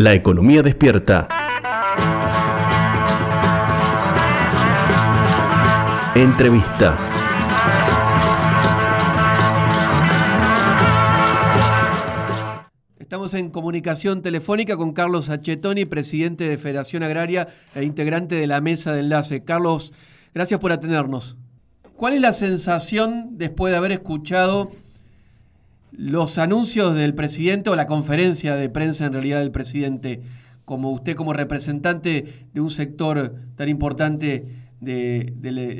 La 0.00 0.14
economía 0.14 0.62
despierta. 0.62 1.26
Entrevista. 6.14 6.96
Estamos 13.00 13.34
en 13.34 13.50
comunicación 13.50 14.22
telefónica 14.22 14.76
con 14.76 14.92
Carlos 14.92 15.30
Achetoni, 15.30 15.84
presidente 15.84 16.48
de 16.48 16.58
Federación 16.58 17.02
Agraria 17.02 17.48
e 17.74 17.82
integrante 17.82 18.36
de 18.36 18.46
la 18.46 18.60
mesa 18.60 18.92
de 18.92 19.00
enlace. 19.00 19.42
Carlos, 19.42 19.92
gracias 20.32 20.60
por 20.60 20.70
atendernos. 20.70 21.36
¿Cuál 21.96 22.12
es 22.12 22.20
la 22.20 22.32
sensación 22.32 23.30
después 23.32 23.72
de 23.72 23.78
haber 23.78 23.90
escuchado 23.90 24.70
los 25.98 26.38
anuncios 26.38 26.94
del 26.94 27.12
presidente 27.12 27.70
o 27.70 27.76
la 27.76 27.86
conferencia 27.86 28.54
de 28.54 28.70
prensa 28.70 29.04
en 29.06 29.14
realidad 29.14 29.40
del 29.40 29.50
presidente, 29.50 30.20
como 30.64 30.92
usted 30.92 31.16
como 31.16 31.32
representante 31.32 32.46
de 32.52 32.60
un 32.60 32.70
sector 32.70 33.32
tan 33.56 33.68
importante 33.68 34.44
de, 34.80 35.32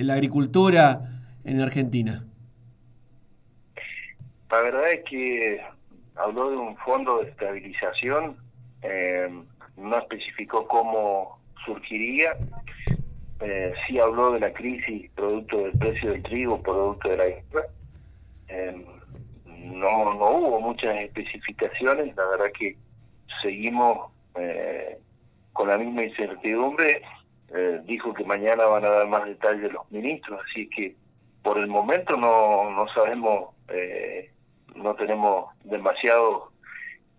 la 0.02 0.14
agricultura 0.14 1.22
en 1.44 1.60
Argentina? 1.60 2.26
La 4.50 4.60
verdad 4.60 4.90
es 4.90 5.04
que 5.04 5.60
habló 6.16 6.50
de 6.50 6.56
un 6.56 6.76
fondo 6.78 7.22
de 7.22 7.30
estabilización, 7.30 8.36
eh, 8.82 9.28
no 9.76 9.98
especificó 9.98 10.66
cómo 10.66 11.38
surgiría, 11.64 12.32
eh, 13.40 13.72
sí 13.86 14.00
habló 14.00 14.32
de 14.32 14.40
la 14.40 14.52
crisis 14.52 15.08
producto 15.12 15.58
del 15.58 15.78
precio 15.78 16.10
del 16.10 16.22
trigo, 16.24 16.60
producto 16.60 17.08
de 17.08 17.16
la 17.16 17.24
guerra. 17.24 17.66
Eh, 18.48 18.84
no, 19.64 20.14
no 20.14 20.30
hubo 20.30 20.60
muchas 20.60 20.96
especificaciones, 20.96 22.14
la 22.16 22.26
verdad 22.26 22.52
que 22.58 22.76
seguimos 23.42 24.10
eh, 24.34 24.98
con 25.52 25.68
la 25.68 25.78
misma 25.78 26.04
incertidumbre. 26.04 27.02
Eh, 27.54 27.80
dijo 27.84 28.12
que 28.12 28.24
mañana 28.24 28.66
van 28.66 28.84
a 28.84 28.90
dar 28.90 29.08
más 29.08 29.24
detalles 29.24 29.72
los 29.72 29.90
ministros, 29.90 30.40
así 30.48 30.68
que 30.68 30.94
por 31.42 31.58
el 31.58 31.66
momento 31.66 32.16
no, 32.16 32.70
no 32.70 32.86
sabemos, 32.88 33.54
eh, 33.68 34.30
no 34.74 34.94
tenemos 34.94 35.54
demasiados 35.64 36.52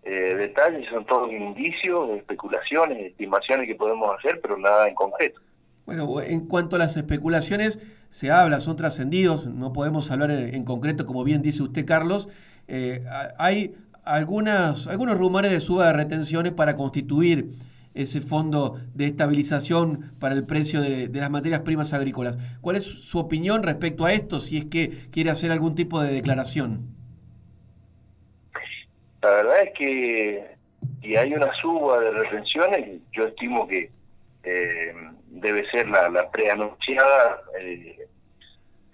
detalles, 0.02 0.88
son 0.88 1.04
todos 1.04 1.30
indicios, 1.30 2.10
especulaciones, 2.16 2.98
estimaciones 2.98 3.66
que 3.66 3.74
podemos 3.74 4.18
hacer, 4.18 4.40
pero 4.40 4.56
nada 4.56 4.88
en 4.88 4.94
concreto. 4.94 5.40
Bueno, 5.86 6.20
en 6.20 6.46
cuanto 6.46 6.76
a 6.76 6.78
las 6.78 6.96
especulaciones, 6.96 7.80
se 8.08 8.30
habla, 8.30 8.60
son 8.60 8.76
trascendidos, 8.76 9.46
no 9.46 9.72
podemos 9.72 10.10
hablar 10.10 10.30
en, 10.30 10.64
concreto, 10.64 11.06
como 11.06 11.24
bien 11.24 11.42
dice 11.42 11.62
usted, 11.62 11.84
Carlos. 11.84 12.28
Eh, 12.68 13.04
hay 13.38 13.74
algunas, 14.04 14.86
algunos 14.86 15.16
rumores 15.18 15.50
de 15.50 15.60
suba 15.60 15.86
de 15.86 15.92
retenciones 15.92 16.52
para 16.52 16.76
constituir 16.76 17.52
ese 17.94 18.20
fondo 18.20 18.78
de 18.94 19.06
estabilización 19.06 20.12
para 20.20 20.34
el 20.34 20.44
precio 20.44 20.80
de, 20.80 21.08
de, 21.08 21.20
las 21.20 21.30
materias 21.30 21.60
primas 21.60 21.92
agrícolas. 21.92 22.38
¿Cuál 22.60 22.76
es 22.76 22.84
su 22.84 23.18
opinión 23.18 23.62
respecto 23.62 24.04
a 24.04 24.12
esto, 24.12 24.38
si 24.38 24.58
es 24.58 24.66
que 24.66 24.90
quiere 25.10 25.30
hacer 25.30 25.50
algún 25.50 25.74
tipo 25.74 26.00
de 26.00 26.12
declaración? 26.12 26.94
La 29.22 29.30
verdad 29.30 29.62
es 29.64 29.70
que 29.76 30.56
si 31.02 31.16
hay 31.16 31.32
una 31.34 31.52
suba 31.60 32.00
de 32.00 32.10
retenciones, 32.10 33.00
yo 33.12 33.26
estimo 33.26 33.66
que 33.66 33.90
eh, 34.44 34.94
debe 35.26 35.68
ser 35.70 35.88
la, 35.88 36.08
la 36.08 36.30
preanunciada, 36.30 37.40
eh, 37.58 38.06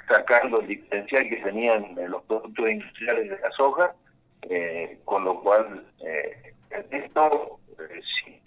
sacando 0.09 0.61
el 0.61 0.69
diferencial 0.69 1.29
que 1.29 1.37
tenían 1.37 1.95
los 2.09 2.23
productos 2.25 2.71
industriales 2.71 3.31
de 3.31 3.39
la 3.39 3.51
soja, 3.53 3.95
eh, 4.43 4.99
con 5.05 5.25
lo 5.25 5.41
cual 5.41 5.85
eh, 6.05 6.55
esto, 6.91 7.59
eh, 7.79 8.01
si 8.25 8.41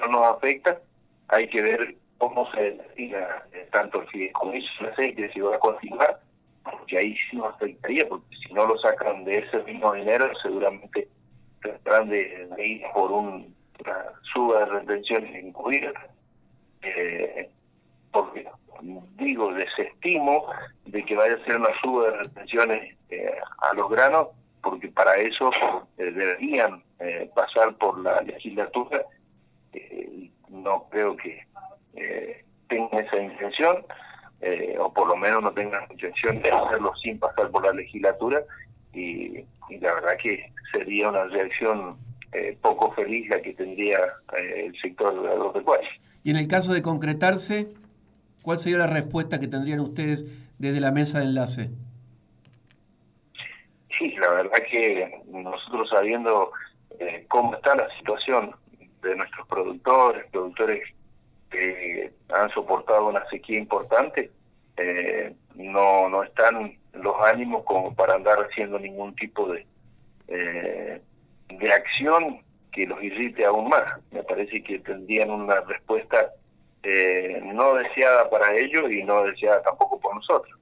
no 0.00 0.06
nos 0.08 0.36
afecta, 0.36 0.80
hay 1.28 1.48
que 1.48 1.62
ver 1.62 1.94
cómo 2.18 2.50
se 2.52 2.72
destina 2.72 3.44
tanto 3.70 4.02
el 4.02 4.08
fideicomiso 4.08 4.68
el 4.80 4.86
aceite, 4.88 5.32
si 5.32 5.40
va 5.40 5.56
a 5.56 5.60
continuar, 5.60 6.20
porque 6.64 6.98
ahí 6.98 7.16
sí 7.16 7.36
nos 7.36 7.54
afectaría, 7.54 8.08
porque 8.08 8.36
si 8.36 8.52
no 8.52 8.66
lo 8.66 8.78
sacan 8.78 9.24
de 9.24 9.38
ese 9.38 9.62
mismo 9.62 9.92
dinero, 9.92 10.30
seguramente 10.42 11.08
tendrán 11.62 12.08
de, 12.08 12.48
de 12.56 12.66
ir 12.66 12.82
por 12.94 13.10
un 13.12 13.54
suba 14.32 14.60
de 14.60 14.66
retenciones 14.66 15.44
incluidas, 15.44 15.94
eh, 16.82 17.50
porque 18.10 18.46
digo, 19.16 19.52
desestimo 19.54 20.46
de 20.86 21.04
que 21.04 21.16
vaya 21.16 21.34
a 21.34 21.44
ser 21.44 21.56
una 21.56 21.70
suba 21.80 22.10
de 22.10 22.16
retenciones 22.18 22.96
eh, 23.10 23.34
a 23.62 23.74
los 23.74 23.90
granos, 23.90 24.28
porque 24.62 24.88
para 24.88 25.16
eso 25.16 25.50
eh, 25.98 26.10
deberían 26.10 26.82
eh, 26.98 27.30
pasar 27.34 27.74
por 27.76 27.98
la 28.00 28.20
legislatura. 28.22 29.02
no 30.48 30.86
creo 30.90 31.16
que 31.16 31.40
tengan 32.68 33.04
esa 33.04 33.16
intención, 33.16 33.84
o 34.78 34.92
por 34.92 35.08
lo 35.08 35.16
menos 35.16 35.42
no 35.42 35.52
tengan 35.52 35.90
intención 35.90 36.40
de 36.42 36.50
hacerlo 36.50 36.94
sin 36.96 37.18
pasar 37.18 37.50
por 37.50 37.64
la 37.64 37.72
legislatura, 37.72 38.42
y 38.92 39.44
la 39.80 39.94
verdad 39.94 40.16
que 40.22 40.52
sería 40.72 41.08
una 41.08 41.24
reacción 41.24 41.96
eh, 42.32 42.56
poco 42.62 42.92
feliz 42.92 43.28
la 43.28 43.42
que 43.42 43.52
tendría 43.52 43.98
eh, 44.38 44.66
el 44.66 44.80
sector 44.80 45.14
agropecuario. 45.28 45.88
Y 46.24 46.30
en 46.30 46.36
el 46.36 46.48
caso 46.48 46.72
de 46.72 46.80
concretarse, 46.80 47.74
¿cuál 48.42 48.56
sería 48.56 48.78
la 48.78 48.86
respuesta 48.86 49.38
que 49.38 49.48
tendrían 49.48 49.80
ustedes 49.80 50.24
desde 50.58 50.80
la 50.80 50.92
mesa 50.92 51.18
de 51.18 51.26
enlace? 51.26 51.70
Sí, 53.98 54.14
la 54.16 54.32
verdad 54.32 54.58
que 54.70 55.22
nosotros 55.26 55.90
sabiendo 55.90 56.52
eh, 56.98 57.26
cómo 57.28 57.54
está 57.54 57.76
la 57.76 57.88
situación 57.98 58.56
de 59.02 59.14
nuestros 59.14 59.46
productores, 59.46 60.24
productores 60.30 60.82
que 61.50 62.12
han 62.30 62.48
soportado 62.50 63.08
una 63.08 63.28
sequía 63.28 63.58
importante, 63.58 64.30
no, 65.54 66.08
no 66.08 66.22
están 66.22 66.78
los 66.94 67.14
ánimos 67.26 67.62
como 67.64 67.94
para 67.94 68.14
andar 68.14 68.38
haciendo 68.38 68.78
ningún 68.78 69.14
tipo 69.16 69.52
de 69.52 69.66
de 71.58 71.72
acción 71.72 72.40
que 72.72 72.86
los 72.86 73.02
irrite 73.02 73.44
aún 73.44 73.68
más. 73.68 73.84
Me 74.10 74.22
parece 74.22 74.62
que 74.62 74.78
tendrían 74.78 75.30
una 75.30 75.60
respuesta 75.60 76.32
eh, 76.82 77.40
no 77.52 77.74
deseada 77.74 78.28
para 78.28 78.56
ellos 78.56 78.90
y 78.90 79.04
no 79.04 79.22
deseada 79.24 79.62
tampoco 79.62 80.00
por 80.00 80.14
nosotros. 80.14 80.58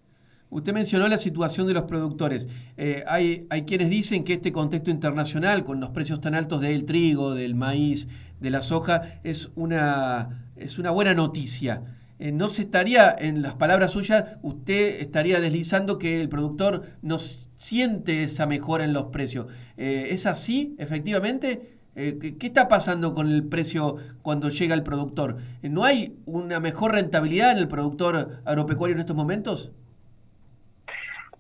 Usted 0.51 0.73
mencionó 0.73 1.07
la 1.07 1.17
situación 1.17 1.69
de 1.69 1.75
los 1.75 1.85
productores. 1.85 2.49
Eh, 2.77 3.05
hay, 3.07 3.47
hay 3.51 3.63
quienes 3.63 3.89
dicen 3.89 4.25
que 4.25 4.35
este 4.35 4.51
contexto 4.51 4.91
internacional, 4.91 5.63
con 5.63 5.81
los 5.81 5.91
precios 5.91 6.21
tan 6.21 6.35
altos 6.35 6.61
del 6.61 6.85
trigo, 6.85 7.35
del 7.35 7.55
maíz, 7.55 8.09
de 8.41 8.51
la 8.51 8.61
soja, 8.61 9.21
es 9.23 9.51
una, 9.55 10.51
es 10.57 10.79
una 10.79 10.91
buena 10.91 11.15
noticia. 11.15 11.83
Eh, 12.21 12.33
¿no 12.33 12.51
se 12.51 12.63
estaría, 12.63 13.17
en 13.19 13.41
las 13.41 13.55
palabras 13.55 13.93
suyas, 13.93 14.37
usted 14.43 15.01
estaría 15.01 15.41
deslizando 15.41 15.99
que 15.99 16.21
el 16.21 16.29
productor 16.29 16.83
no 17.01 17.19
siente 17.19 18.23
esa 18.23 18.47
mejora 18.47 18.85
en 18.85 18.93
los 18.93 19.05
precios? 19.05 19.47
Eh, 19.79 20.09
¿Es 20.11 20.27
así, 20.27 20.77
efectivamente? 20.79 21.79
Eh, 21.97 22.19
¿Qué 22.39 22.47
está 22.47 22.69
pasando 22.69 23.15
con 23.15 23.27
el 23.27 23.49
precio 23.49 23.97
cuando 24.21 24.51
llega 24.51 24.75
el 24.75 24.83
productor? 24.83 25.39
¿No 25.63 25.83
hay 25.85 26.19
una 26.27 26.61
mejor 26.61 26.93
rentabilidad 26.93 27.53
en 27.53 27.59
el 27.59 27.69
productor 27.69 28.43
agropecuario 28.45 28.95
en 28.95 29.01
estos 29.01 29.17
momentos? 29.17 29.73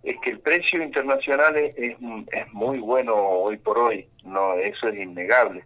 Es 0.03 0.17
que 0.25 0.31
el 0.31 0.41
precio 0.41 0.83
internacional 0.83 1.57
es, 1.59 1.75
es 1.77 2.53
muy 2.53 2.79
bueno 2.79 3.15
hoy 3.15 3.59
por 3.59 3.77
hoy, 3.77 4.09
no 4.25 4.55
eso 4.55 4.89
es 4.89 4.99
innegable. 4.99 5.63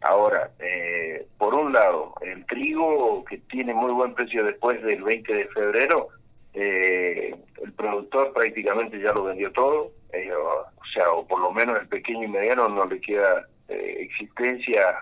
Ahora, 0.00 0.50
eh, 0.60 1.26
por 1.38 1.54
un 1.54 1.72
lado, 1.72 2.14
el 2.20 2.46
trigo 2.46 3.24
que 3.24 3.38
tiene 3.38 3.74
muy 3.74 3.90
buen 3.92 4.14
precio 4.14 4.44
después 4.44 4.80
del 4.82 5.02
20 5.02 5.34
de 5.34 5.48
febrero, 5.48 6.08
eh, 6.54 7.34
el 7.62 7.72
productor 7.72 8.32
prácticamente 8.32 9.00
ya 9.00 9.12
lo 9.12 9.24
vendió 9.24 9.50
todo, 9.52 9.90
eh, 10.12 10.32
o, 10.32 10.66
sea, 10.94 11.10
o 11.10 11.26
por 11.26 11.40
lo 11.40 11.50
menos 11.50 11.80
el 11.80 11.88
pequeño 11.88 12.24
y 12.24 12.28
mediano 12.28 12.68
no 12.68 12.86
le 12.86 13.00
queda 13.00 13.46
existencia 13.68 14.98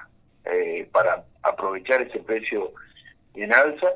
para 0.91 1.25
aprovechar 1.43 2.03
ese 2.03 2.19
precio 2.21 2.73
en 3.35 3.53
alza 3.53 3.93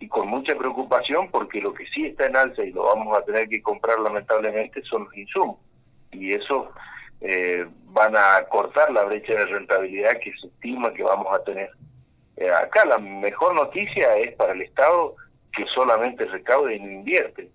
y 0.00 0.08
con 0.08 0.26
mucha 0.26 0.56
preocupación 0.56 1.30
porque 1.30 1.60
lo 1.60 1.72
que 1.74 1.86
sí 1.88 2.06
está 2.06 2.26
en 2.26 2.36
alza 2.36 2.64
y 2.64 2.72
lo 2.72 2.84
vamos 2.84 3.16
a 3.16 3.24
tener 3.24 3.48
que 3.48 3.62
comprar 3.62 4.00
lamentablemente 4.00 4.82
son 4.82 5.04
los 5.04 5.16
insumos. 5.16 5.58
Y 6.10 6.32
eso 6.32 6.72
eh, 7.20 7.66
van 7.86 8.16
a 8.16 8.44
cortar 8.48 8.90
la 8.92 9.04
brecha 9.04 9.34
de 9.34 9.46
rentabilidad 9.46 10.18
que 10.20 10.32
se 10.40 10.46
estima 10.46 10.94
que 10.94 11.02
vamos 11.02 11.26
a 11.32 11.44
tener. 11.44 11.70
Eh, 12.36 12.50
acá 12.50 12.84
la 12.86 12.98
mejor 12.98 13.54
noticia 13.54 14.16
es 14.16 14.34
para 14.36 14.52
el 14.52 14.62
Estado 14.62 15.16
que 15.52 15.66
solamente 15.74 16.24
recaude 16.24 16.76
y 16.76 16.80
no 16.80 16.90
invierte, 16.90 17.50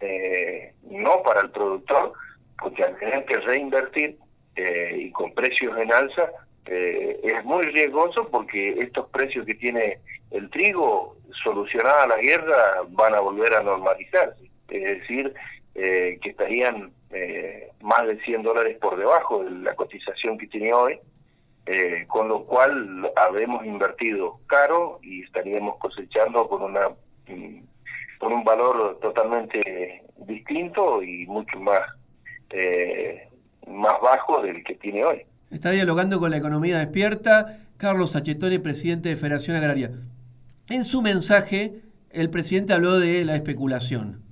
eh, 0.00 0.72
no 0.82 1.22
para 1.22 1.40
el 1.40 1.50
productor, 1.50 2.12
porque 2.60 2.84
al 2.84 2.96
tener 2.98 3.24
que 3.24 3.38
reinvertir 3.38 4.18
y 4.56 5.12
con 5.12 5.32
precios 5.34 5.78
en 5.78 5.92
alza, 5.92 6.28
es 6.64 7.44
muy 7.44 7.62
riesgoso 7.66 8.28
porque 8.28 8.70
estos 8.80 9.08
precios 9.10 9.46
que 9.46 9.54
tiene 9.54 10.00
el 10.32 10.50
trigo, 10.50 11.16
solucionada 11.44 12.08
la 12.08 12.16
guerra, 12.16 12.82
van 12.88 13.14
a 13.14 13.20
volver 13.20 13.54
a 13.54 13.62
normalizarse. 13.62 14.50
Es 14.68 15.00
decir, 15.00 15.32
que 15.78 16.30
estarían 16.30 16.92
eh, 17.10 17.70
más 17.80 18.06
de 18.06 18.20
100 18.20 18.42
dólares 18.42 18.76
por 18.80 18.98
debajo 18.98 19.42
de 19.42 19.50
la 19.50 19.74
cotización 19.74 20.36
que 20.36 20.46
tiene 20.46 20.74
hoy, 20.74 20.98
eh, 21.64 22.04
con 22.06 22.28
lo 22.28 22.44
cual 22.44 23.10
habemos 23.16 23.64
invertido 23.64 24.40
caro 24.46 24.98
y 25.02 25.22
estaríamos 25.22 25.78
cosechando 25.78 26.48
con 26.48 26.62
una 26.62 26.88
mm, 27.28 27.60
con 28.18 28.32
un 28.32 28.44
valor 28.44 28.98
totalmente 29.00 30.02
distinto 30.26 31.02
y 31.02 31.26
mucho 31.26 31.58
más 31.60 31.80
eh, 32.50 33.28
más 33.66 33.94
bajo 34.02 34.42
del 34.42 34.62
que 34.64 34.74
tiene 34.74 35.04
hoy. 35.04 35.22
Está 35.50 35.70
dialogando 35.70 36.18
con 36.20 36.30
la 36.30 36.36
economía 36.36 36.78
despierta 36.78 37.58
Carlos 37.78 38.10
Sachetoni, 38.10 38.58
presidente 38.58 39.08
de 39.08 39.16
Federación 39.16 39.56
Agraria. 39.56 39.92
En 40.68 40.84
su 40.84 41.00
mensaje, 41.00 41.80
el 42.10 42.28
presidente 42.28 42.74
habló 42.74 42.98
de 42.98 43.24
la 43.24 43.34
especulación. 43.34 44.27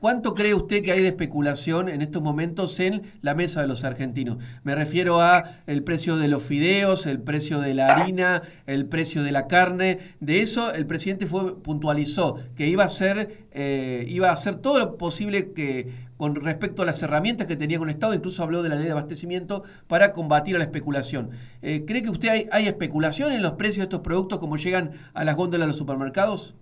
¿Cuánto 0.00 0.34
cree 0.34 0.54
usted 0.54 0.82
que 0.82 0.92
hay 0.92 1.00
de 1.00 1.08
especulación 1.08 1.88
en 1.88 2.02
estos 2.02 2.22
momentos 2.22 2.78
en 2.80 3.02
la 3.22 3.34
mesa 3.34 3.62
de 3.62 3.66
los 3.66 3.82
argentinos? 3.84 4.38
Me 4.62 4.74
refiero 4.74 5.20
a 5.20 5.62
el 5.66 5.82
precio 5.82 6.16
de 6.16 6.28
los 6.28 6.42
fideos, 6.42 7.06
el 7.06 7.20
precio 7.20 7.60
de 7.60 7.74
la 7.74 7.88
harina, 7.94 8.42
el 8.66 8.86
precio 8.86 9.22
de 9.22 9.32
la 9.32 9.46
carne. 9.46 9.98
De 10.20 10.40
eso 10.40 10.72
el 10.72 10.86
presidente 10.86 11.26
fue 11.26 11.60
puntualizó 11.62 12.36
que 12.54 12.68
iba 12.68 12.82
a 12.82 12.86
hacer 12.86 13.46
eh, 13.52 14.04
iba 14.08 14.28
a 14.28 14.32
hacer 14.32 14.56
todo 14.56 14.78
lo 14.78 14.98
posible 14.98 15.52
que 15.52 15.90
con 16.18 16.34
respecto 16.34 16.82
a 16.82 16.84
las 16.84 17.02
herramientas 17.02 17.46
que 17.46 17.56
tenía 17.56 17.78
con 17.78 17.88
el 17.88 17.94
Estado, 17.94 18.14
incluso 18.14 18.42
habló 18.42 18.62
de 18.62 18.68
la 18.68 18.74
ley 18.74 18.84
de 18.84 18.92
abastecimiento 18.92 19.64
para 19.86 20.12
combatir 20.12 20.56
a 20.56 20.58
la 20.58 20.64
especulación. 20.64 21.30
Eh, 21.62 21.84
¿Cree 21.86 22.02
que 22.02 22.10
usted 22.10 22.28
hay, 22.28 22.48
hay 22.52 22.66
especulación 22.66 23.32
en 23.32 23.42
los 23.42 23.52
precios 23.52 23.78
de 23.78 23.82
estos 23.84 24.00
productos 24.00 24.38
como 24.38 24.56
llegan 24.56 24.92
a 25.14 25.24
las 25.24 25.36
góndolas 25.36 25.64
de 25.64 25.68
los 25.68 25.76
supermercados? 25.76 26.54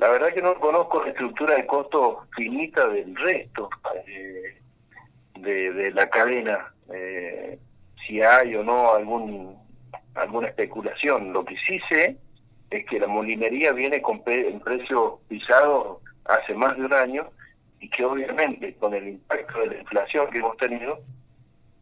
La 0.00 0.08
verdad 0.08 0.32
que 0.32 0.40
no 0.40 0.54
conozco 0.54 1.04
la 1.04 1.10
estructura 1.10 1.56
de 1.56 1.66
costo 1.66 2.26
finita 2.34 2.88
del 2.88 3.14
resto 3.16 3.68
eh, 4.06 4.58
de, 5.38 5.90
la 5.90 6.08
cadena, 6.08 6.72
eh, 6.90 7.58
si 8.06 8.22
hay 8.22 8.54
o 8.54 8.64
no 8.64 8.94
algún 8.94 9.58
alguna 10.14 10.48
especulación. 10.48 11.34
Lo 11.34 11.44
que 11.44 11.54
sí 11.66 11.78
sé 11.90 12.16
es 12.70 12.86
que 12.86 12.98
la 12.98 13.08
molinería 13.08 13.72
viene 13.72 14.00
con 14.00 14.22
en 14.24 14.60
precios 14.60 15.20
pisados 15.28 15.98
hace 16.24 16.54
más 16.54 16.78
de 16.78 16.86
un 16.86 16.94
año 16.94 17.28
y 17.78 17.90
que 17.90 18.02
obviamente 18.02 18.74
con 18.76 18.94
el 18.94 19.06
impacto 19.06 19.60
de 19.60 19.66
la 19.66 19.80
inflación 19.80 20.30
que 20.30 20.38
hemos 20.38 20.56
tenido 20.56 21.00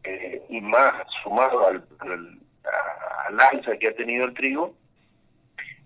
eh, 0.03 0.43
y 0.49 0.59
más 0.59 0.93
sumado 1.23 1.67
al, 1.67 1.85
al, 1.99 2.39
al, 3.29 3.39
alza 3.39 3.77
que 3.77 3.87
ha 3.87 3.95
tenido 3.95 4.25
el 4.25 4.33
trigo, 4.33 4.75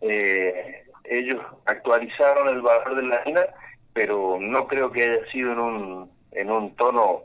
eh, 0.01 0.82
ellos 1.05 1.41
actualizaron 1.65 2.47
el 2.49 2.61
valor 2.61 2.95
de 2.95 3.03
la 3.03 3.15
harina, 3.17 3.45
pero 3.93 4.37
no 4.39 4.67
creo 4.67 4.91
que 4.91 5.03
haya 5.03 5.25
sido 5.31 5.51
en 5.53 5.59
un, 5.59 6.11
en 6.31 6.51
un 6.51 6.75
tono 6.75 7.21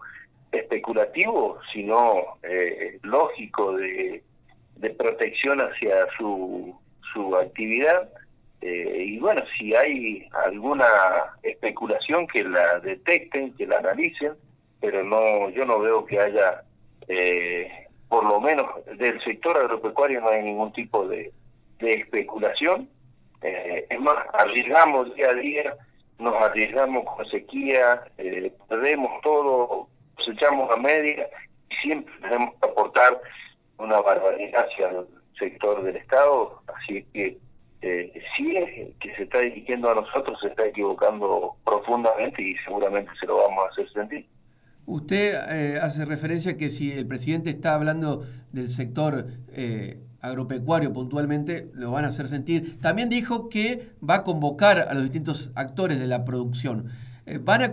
especulativo, 0.53 1.59
sino 1.73 2.39
eh, 2.43 2.99
lógico 3.03 3.77
de, 3.77 4.23
de 4.77 4.91
protección 4.91 5.61
hacia 5.61 6.07
su, 6.17 6.75
su 7.13 7.37
actividad. 7.37 8.09
Eh, 8.61 9.05
y 9.07 9.19
bueno, 9.19 9.43
si 9.57 9.75
hay 9.75 10.29
alguna 10.47 10.97
especulación 11.43 12.27
que 12.27 12.45
la 12.45 12.81
detecten, 12.81 13.55
que 13.55 13.67
la 13.67 13.79
analicen, 13.79 14.33
pero 14.81 15.03
no, 15.05 15.49
yo 15.51 15.65
no 15.65 15.79
veo 15.81 16.05
que 16.05 16.19
haya, 16.19 16.63
eh, 17.07 17.71
por 18.09 18.25
lo 18.25 18.41
menos 18.41 18.67
del 18.97 19.23
sector 19.23 19.57
agropecuario 19.57 20.21
no 20.21 20.29
hay 20.29 20.43
ningún 20.43 20.73
tipo 20.73 21.07
de, 21.07 21.33
de 21.79 21.95
especulación 21.95 22.89
eh, 23.43 23.87
es 23.88 24.00
más, 24.00 24.17
arriesgamos 24.32 25.14
día 25.14 25.31
a 25.31 25.35
día, 25.35 25.76
nos 26.19 26.35
arriesgamos 26.35 27.05
con 27.05 27.26
sequía, 27.26 28.02
eh, 28.19 28.52
perdemos 28.69 29.20
todo, 29.23 29.88
cosechamos 30.17 30.70
a 30.70 30.76
media 30.76 31.29
y 31.70 31.75
siempre 31.76 32.12
tenemos 32.20 32.55
que 32.55 32.69
aportar 32.69 33.20
una 33.79 34.00
barbaridad 34.00 34.67
hacia 34.67 34.88
el 34.90 35.06
sector 35.38 35.82
del 35.82 35.96
Estado, 35.96 36.61
así 36.75 37.05
que 37.12 37.38
eh, 37.81 38.12
si 38.37 38.56
es 38.56 38.96
que 38.99 39.14
se 39.14 39.23
está 39.23 39.38
dirigiendo 39.38 39.88
a 39.90 39.94
nosotros, 39.94 40.38
se 40.40 40.49
está 40.49 40.67
equivocando 40.67 41.56
profundamente 41.64 42.43
y 42.43 42.56
seguramente 42.64 43.12
se 43.20 43.26
lo 43.26 43.37
vamos 43.37 43.67
a 43.67 43.69
hacer 43.69 43.88
sentir. 43.93 44.26
Usted 44.85 45.35
eh, 45.50 45.79
hace 45.81 46.05
referencia 46.05 46.56
que 46.56 46.70
si 46.70 46.93
el 46.93 47.06
presidente 47.06 47.50
está 47.50 47.75
hablando 47.75 48.25
del 48.52 48.69
sector 48.69 49.26
eh, 49.52 49.99
agropecuario 50.20 50.93
puntualmente, 50.93 51.70
lo 51.75 51.91
van 51.91 52.05
a 52.05 52.09
hacer 52.09 52.29
sentir. 52.29 52.79
También 52.81 53.09
dijo 53.09 53.49
que 53.49 53.91
va 54.09 54.17
a 54.17 54.25
convocar 54.25 54.87
a 54.88 54.94
los 54.94 55.05
distintos 55.05 55.50
actores 55.55 55.99
de 55.99 56.06
la 56.06 56.25
producción. 56.25 56.87
Eh, 57.29 57.38
¿Van 57.38 57.62
a, 57.62 57.73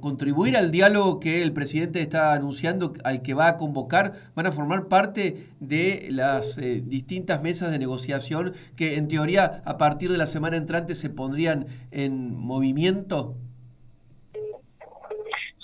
contribuir 0.00 0.56
al 0.56 0.70
diálogo 0.70 1.18
que 1.18 1.42
el 1.42 1.52
presidente 1.52 2.00
está 2.00 2.32
anunciando, 2.32 2.94
al 3.02 3.22
que 3.22 3.34
va 3.34 3.48
a 3.48 3.56
convocar? 3.56 4.14
¿Van 4.36 4.46
a 4.46 4.52
formar 4.52 4.86
parte 4.86 5.48
de 5.58 6.08
las 6.10 6.58
eh, 6.58 6.82
distintas 6.86 7.42
mesas 7.42 7.72
de 7.72 7.78
negociación 7.80 8.54
que 8.76 8.96
en 8.96 9.08
teoría 9.08 9.62
a 9.64 9.78
partir 9.78 10.12
de 10.12 10.18
la 10.18 10.26
semana 10.26 10.56
entrante 10.56 10.94
se 10.94 11.10
pondrían 11.10 11.66
en 11.90 12.36
movimiento? 12.36 13.36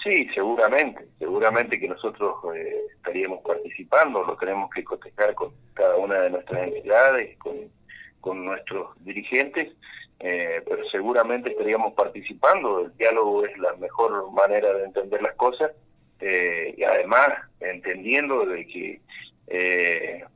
Sí, 0.04 0.28
seguramente, 0.34 1.06
seguramente 1.18 1.80
que 1.80 1.88
nosotros 1.88 2.36
eh, 2.54 2.76
estaríamos 2.94 3.40
participando, 3.40 4.22
lo 4.22 4.36
tenemos 4.36 4.68
que 4.70 4.84
cotejar 4.84 5.34
con 5.34 5.50
cada 5.72 5.96
una 5.96 6.20
de 6.20 6.30
nuestras 6.30 6.68
entidades, 6.68 7.38
con, 7.38 8.44
nuestros 8.44 8.88
dirigentes, 9.04 9.72
eh, 10.20 10.62
pero 10.66 10.84
seguramente 10.90 11.50
estaríamos 11.50 11.94
participando, 11.94 12.80
el 12.80 12.96
diálogo 12.96 13.44
es 13.44 13.56
la 13.58 13.74
mejor 13.76 14.30
manera 14.32 14.72
de 14.74 14.84
entender 14.84 15.20
las 15.22 15.34
cosas 15.34 15.72
eh, 16.20 16.74
y 16.76 16.84
además 16.84 17.28
entendiendo 17.60 18.46
de 18.46 18.66
que 18.66 19.00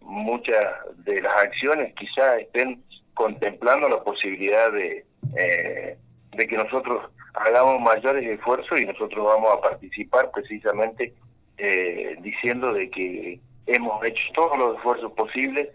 muchas 0.01 0.65
de 0.97 1.23
las 1.23 1.35
acciones 1.35 1.95
quizás 1.95 2.41
estén 2.41 2.83
contemplando 3.15 3.89
la 3.89 4.03
posibilidad 4.03 4.71
de, 4.71 5.05
de 5.33 6.47
que 6.47 6.57
nosotros 6.57 7.11
hagamos 7.45 7.81
mayores 7.81 8.27
esfuerzos 8.27 8.81
y 8.81 8.87
nosotros 8.87 9.25
vamos 9.25 9.55
a 9.55 9.61
participar 9.61 10.31
precisamente 10.33 11.15
eh, 11.59 12.17
diciendo 12.21 12.73
de 12.73 12.91
que 12.91 13.41
hemos 13.67 14.05
hecho 14.05 14.23
todos 14.35 14.59
los 14.59 14.77
esfuerzos 14.77 15.13
posibles, 15.13 15.69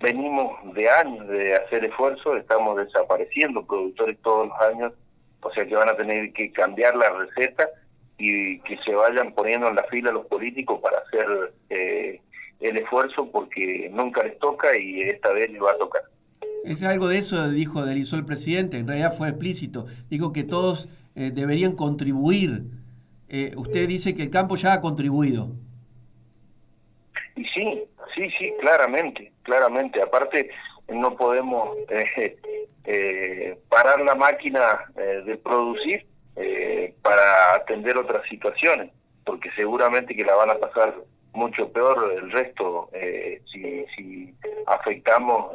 venimos 0.00 0.52
de 0.74 0.88
años 0.88 1.26
de 1.28 1.54
hacer 1.54 1.84
esfuerzos, 1.84 2.38
estamos 2.38 2.76
desapareciendo 2.76 3.66
productores 3.66 4.18
todos 4.22 4.48
los 4.48 4.60
años, 4.60 4.92
o 5.42 5.50
sea 5.52 5.66
que 5.66 5.74
van 5.74 5.88
a 5.88 5.96
tener 5.96 6.32
que 6.32 6.52
cambiar 6.52 6.94
la 6.96 7.10
receta 7.10 7.68
y 8.18 8.60
que 8.60 8.76
se 8.78 8.94
vayan 8.94 9.32
poniendo 9.32 9.68
en 9.68 9.76
la 9.76 9.84
fila 9.84 10.12
los 10.12 10.26
políticos 10.26 10.80
para 10.80 10.98
hacer 10.98 11.52
eh, 11.70 12.20
el 12.60 12.76
esfuerzo 12.76 13.30
porque 13.30 13.88
nunca 13.92 14.22
les 14.24 14.38
toca 14.38 14.76
y 14.76 15.02
esta 15.02 15.30
vez 15.30 15.50
les 15.50 15.62
va 15.62 15.72
a 15.72 15.78
tocar. 15.78 16.02
Es 16.68 16.84
algo 16.84 17.08
de 17.08 17.16
eso 17.16 17.48
dijo 17.48 17.86
Derizó 17.86 18.16
el 18.16 18.26
presidente, 18.26 18.76
en 18.76 18.86
realidad 18.86 19.14
fue 19.14 19.30
explícito. 19.30 19.86
Dijo 20.10 20.34
que 20.34 20.44
todos 20.44 20.86
eh, 21.16 21.30
deberían 21.32 21.72
contribuir. 21.72 22.64
Eh, 23.30 23.52
usted 23.56 23.88
dice 23.88 24.14
que 24.14 24.24
el 24.24 24.30
campo 24.30 24.54
ya 24.54 24.74
ha 24.74 24.80
contribuido. 24.82 25.48
Y 27.36 27.44
sí, 27.46 27.84
sí, 28.14 28.30
sí, 28.38 28.52
claramente, 28.60 29.32
claramente. 29.44 30.02
Aparte, 30.02 30.50
no 30.88 31.16
podemos 31.16 31.70
eh, 32.84 33.58
parar 33.70 34.02
la 34.02 34.14
máquina 34.14 34.84
de 35.24 35.38
producir 35.38 36.06
para 37.00 37.54
atender 37.54 37.96
otras 37.96 38.28
situaciones, 38.28 38.90
porque 39.24 39.50
seguramente 39.56 40.14
que 40.14 40.24
la 40.24 40.34
van 40.34 40.50
a 40.50 40.58
pasar 40.58 40.94
mucho 41.32 41.72
peor 41.72 42.12
el 42.12 42.30
resto 42.30 42.90
si 43.50 44.34
afectamos 44.66 45.52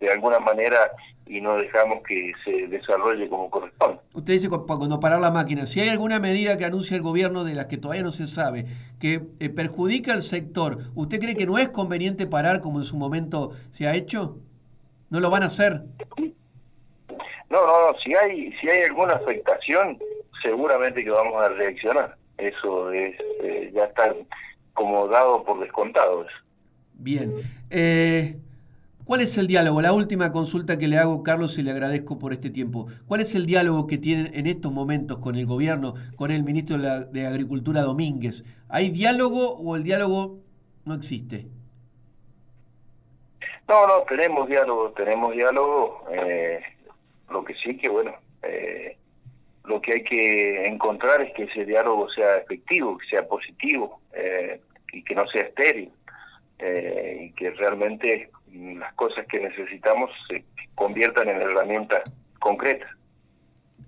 de 0.00 0.10
alguna 0.10 0.40
manera 0.40 0.90
y 1.26 1.40
no 1.40 1.56
dejamos 1.56 2.02
que 2.02 2.32
se 2.44 2.66
desarrolle 2.66 3.28
como 3.28 3.48
corresponde. 3.50 4.00
Usted 4.14 4.32
dice 4.32 4.48
cuando 4.48 4.98
parar 4.98 5.20
la 5.20 5.30
máquina, 5.30 5.64
si 5.64 5.78
hay 5.80 5.88
alguna 5.88 6.18
medida 6.18 6.58
que 6.58 6.64
anuncia 6.64 6.96
el 6.96 7.02
gobierno 7.02 7.44
de 7.44 7.54
las 7.54 7.66
que 7.66 7.76
todavía 7.76 8.02
no 8.02 8.10
se 8.10 8.26
sabe, 8.26 8.66
que 8.98 9.20
eh, 9.38 9.48
perjudica 9.48 10.12
al 10.12 10.22
sector, 10.22 10.78
¿usted 10.96 11.20
cree 11.20 11.36
que 11.36 11.46
no 11.46 11.56
es 11.58 11.68
conveniente 11.68 12.26
parar 12.26 12.60
como 12.60 12.78
en 12.78 12.84
su 12.84 12.96
momento 12.96 13.52
se 13.70 13.86
ha 13.86 13.94
hecho? 13.94 14.38
¿No 15.10 15.20
lo 15.20 15.30
van 15.30 15.44
a 15.44 15.46
hacer? 15.46 15.82
No, 17.48 17.66
no, 17.66 17.92
no, 17.92 17.98
si 18.02 18.14
hay, 18.14 18.52
si 18.60 18.68
hay 18.68 18.84
alguna 18.84 19.14
afectación, 19.14 19.98
seguramente 20.42 21.04
que 21.04 21.10
vamos 21.10 21.40
a 21.42 21.48
reaccionar. 21.50 22.16
Eso 22.38 22.90
es, 22.92 23.14
eh, 23.42 23.70
ya 23.74 23.84
está 23.84 24.14
como 24.72 25.06
dado 25.08 25.44
por 25.44 25.60
descontado. 25.60 26.26
Bien. 26.94 27.34
Eh, 27.70 28.36
¿Cuál 29.04 29.22
es 29.22 29.36
el 29.38 29.46
diálogo? 29.46 29.80
La 29.80 29.92
última 29.92 30.30
consulta 30.30 30.78
que 30.78 30.86
le 30.86 30.98
hago, 30.98 31.22
Carlos, 31.22 31.58
y 31.58 31.62
le 31.62 31.72
agradezco 31.72 32.18
por 32.18 32.32
este 32.32 32.50
tiempo. 32.50 32.86
¿Cuál 33.08 33.20
es 33.20 33.34
el 33.34 33.46
diálogo 33.46 33.86
que 33.86 33.98
tienen 33.98 34.30
en 34.34 34.46
estos 34.46 34.72
momentos 34.72 35.18
con 35.18 35.34
el 35.36 35.46
gobierno, 35.46 35.94
con 36.16 36.30
el 36.30 36.44
ministro 36.44 36.78
de, 36.78 37.26
Agricultura 37.26 37.82
Domínguez? 37.82 38.44
¿Hay 38.68 38.90
diálogo 38.90 39.56
o 39.56 39.74
el 39.76 39.82
diálogo 39.82 40.38
no 40.84 40.94
existe? 40.94 41.46
No, 43.68 43.86
no, 43.86 44.02
tenemos 44.08 44.48
diálogo, 44.48 44.90
tenemos 44.90 45.34
diálogo. 45.34 46.04
Eh, 46.12 46.60
lo 47.30 47.44
que 47.44 47.54
sí 47.54 47.76
que, 47.76 47.88
bueno, 47.88 48.14
eh, 48.42 48.96
lo 49.64 49.80
que 49.80 49.92
hay 49.92 50.04
que 50.04 50.66
encontrar 50.66 51.22
es 51.22 51.32
que 51.34 51.44
ese 51.44 51.64
diálogo 51.64 52.08
sea 52.10 52.38
efectivo, 52.38 52.98
que 52.98 53.06
sea 53.06 53.26
positivo. 53.26 54.00
Eh, 54.12 54.60
y 54.92 55.02
que 55.02 55.14
no 55.14 55.26
sea 55.28 55.42
estéril 55.42 55.90
eh, 56.62 57.18
y 57.22 57.32
que 57.32 57.50
realmente 57.50 58.30
las 58.52 58.92
cosas 58.94 59.26
que 59.26 59.40
necesitamos 59.40 60.10
se 60.28 60.44
conviertan 60.74 61.28
en 61.28 61.40
herramientas 61.40 62.02
concretas. 62.38 62.90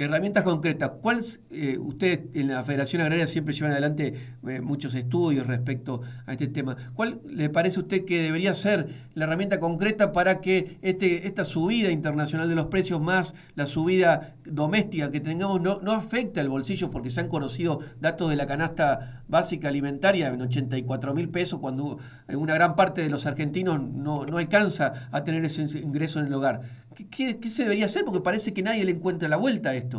Herramientas 0.04 0.44
concretas. 0.44 0.92
¿Cuál, 1.00 1.20
eh, 1.50 1.78
ustedes 1.78 2.20
en 2.34 2.48
la 2.48 2.62
Federación 2.62 3.02
Agraria 3.02 3.26
siempre 3.26 3.54
llevan 3.54 3.72
adelante 3.72 4.14
eh, 4.48 4.60
muchos 4.60 4.94
estudios 4.94 5.46
respecto 5.46 6.02
a 6.26 6.32
este 6.32 6.48
tema. 6.48 6.76
¿Cuál 6.94 7.20
le 7.28 7.48
parece 7.48 7.78
a 7.78 7.82
usted 7.82 8.04
que 8.04 8.22
debería 8.22 8.54
ser 8.54 8.88
la 9.14 9.24
herramienta 9.24 9.60
concreta 9.60 10.12
para 10.12 10.40
que 10.40 10.78
este, 10.82 11.26
esta 11.26 11.44
subida 11.44 11.90
internacional 11.90 12.48
de 12.48 12.54
los 12.54 12.66
precios 12.66 13.00
más 13.00 13.34
la 13.54 13.66
subida 13.66 14.34
doméstica 14.44 15.10
que 15.10 15.20
tengamos 15.20 15.60
no, 15.60 15.80
no 15.80 15.92
afecte 15.92 16.40
al 16.40 16.48
bolsillo? 16.48 16.90
Porque 16.90 17.10
se 17.10 17.20
han 17.20 17.28
conocido 17.28 17.80
datos 18.00 18.30
de 18.30 18.36
la 18.36 18.46
canasta 18.46 19.22
básica 19.28 19.68
alimentaria 19.68 20.28
en 20.28 20.40
84 20.40 21.14
mil 21.14 21.28
pesos 21.28 21.60
cuando 21.60 21.98
una 22.28 22.54
gran 22.54 22.76
parte 22.76 23.02
de 23.02 23.08
los 23.08 23.26
argentinos 23.26 23.82
no, 23.82 24.26
no 24.26 24.38
alcanza 24.38 25.08
a 25.10 25.24
tener 25.24 25.44
ese 25.44 25.62
ingreso 25.78 26.18
en 26.18 26.26
el 26.26 26.34
hogar. 26.34 26.62
¿Qué, 27.10 27.38
¿Qué, 27.38 27.48
se 27.48 27.62
debería 27.62 27.86
hacer? 27.86 28.04
Porque 28.04 28.20
parece 28.20 28.52
que 28.52 28.62
nadie 28.62 28.84
le 28.84 28.92
encuentra 28.92 29.28
la 29.28 29.36
vuelta 29.36 29.70
a 29.70 29.74
esto. 29.74 29.91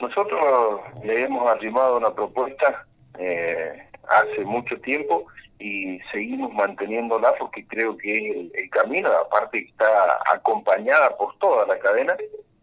Nosotros 0.00 0.80
le 1.04 1.24
hemos 1.24 1.46
arrimado 1.50 1.98
una 1.98 2.14
propuesta 2.14 2.86
eh, 3.18 3.86
hace 4.08 4.44
mucho 4.44 4.78
tiempo 4.80 5.26
y 5.58 6.00
seguimos 6.10 6.52
manteniéndola 6.54 7.34
porque 7.38 7.66
creo 7.66 7.96
que 7.96 8.50
el, 8.54 8.70
camino, 8.70 9.10
aparte 9.10 9.58
está 9.58 10.18
acompañada 10.32 11.16
por 11.16 11.36
toda 11.38 11.66
la 11.66 11.78
cadena 11.78 12.16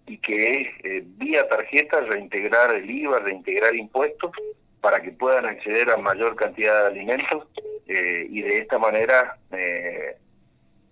y 0.08 0.18
que 0.18 0.62
es 0.62 0.68
eh, 0.84 1.04
vía 1.06 1.48
tarjeta 1.48 2.02
reintegrar 2.02 2.74
el 2.74 2.90
IVA, 2.90 3.20
reintegrar 3.20 3.76
impuestos 3.76 4.32
para 4.82 5.02
que 5.02 5.12
puedan 5.12 5.46
acceder 5.46 5.92
a 5.92 5.98
mayor 5.98 6.36
cantidad 6.36 6.82
de 6.82 6.88
alimentos 6.88 7.48
eh, 7.88 8.26
y 8.30 8.42
de 8.42 8.60
esta 8.60 8.80
manera 8.80 9.38
eh, 9.52 10.18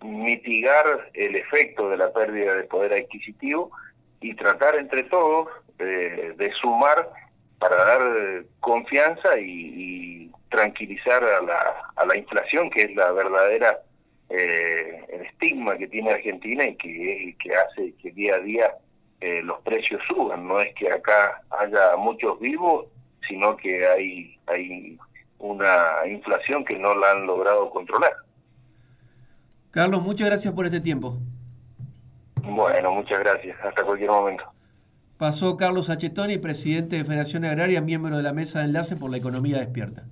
mitigar 0.04 1.10
el 1.14 1.36
efecto 1.36 1.90
de 1.90 1.98
la 1.98 2.14
pérdida 2.14 2.56
de 2.56 2.64
poder 2.64 2.94
adquisitivo 2.94 3.72
y 4.22 4.36
tratar 4.36 4.76
entre 4.76 5.04
todos 5.04 5.50
eh, 5.80 6.34
de 6.38 6.52
sumar 6.54 7.10
para 7.60 7.76
dar 7.76 8.44
confianza 8.60 9.40
y, 9.40 10.32
tranquilizar 10.50 11.22
a 11.22 11.42
la, 11.42 11.76
a 11.98 12.06
la 12.06 12.16
inflación, 12.16 12.70
que 12.70 12.84
es 12.84 12.96
la 12.96 13.12
verdadera 13.12 13.78
eh, 14.30 15.06
el 15.10 15.22
estigma 15.22 15.78
que 15.78 15.88
tiene 15.88 16.12
Argentina 16.12 16.66
y 16.66 16.76
que, 16.76 17.36
que 17.42 17.56
hace 17.56 17.94
que 18.02 18.12
día 18.12 18.36
a 18.36 18.40
día 18.40 18.72
eh, 19.22 19.42
los 19.44 19.60
precios 19.62 20.02
suban. 20.08 20.48
No 20.48 20.60
es 20.60 20.74
que 20.76 20.92
acá 20.92 21.42
haya 21.50 21.96
muchos 21.98 22.40
vivos, 22.40 22.88
sino 23.28 23.56
que 23.58 23.86
hay, 23.88 24.40
hay 24.48 24.98
una 25.40 26.08
inflación 26.08 26.66
que 26.66 26.78
no 26.78 26.96
la 26.96 27.12
han 27.12 27.26
logrado 27.26 27.70
controlar. 27.70 28.14
Carlos, 29.72 30.02
muchas 30.02 30.28
gracias 30.28 30.54
por 30.54 30.66
este 30.66 30.80
tiempo. 30.80 31.18
Bueno, 32.48 32.92
muchas 32.92 33.20
gracias. 33.20 33.58
Hasta 33.64 33.84
cualquier 33.84 34.10
momento. 34.10 34.44
Pasó 35.18 35.56
Carlos 35.56 35.90
Achetoni, 35.90 36.38
presidente 36.38 36.98
de 36.98 37.06
Federación 37.06 37.46
Agraria, 37.46 37.82
miembro 37.82 38.18
de 38.18 38.24
la 38.24 38.34
mesa 38.34 38.60
de 38.60 38.66
enlace 38.66 38.96
por 38.98 39.10
la 39.10 39.18
economía 39.18 39.60
despierta. 39.60 40.04